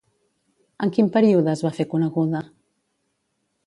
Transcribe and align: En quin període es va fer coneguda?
En 0.87 0.93
quin 0.95 1.11
període 1.17 1.53
es 1.53 1.63
va 1.69 1.73
fer 1.79 1.89
coneguda? 1.95 2.45